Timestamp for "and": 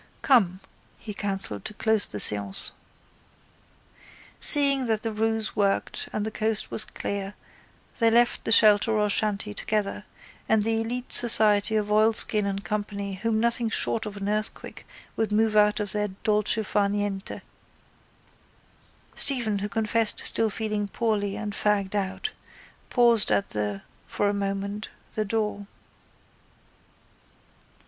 6.11-6.25, 10.49-10.63, 12.47-12.63, 21.35-21.53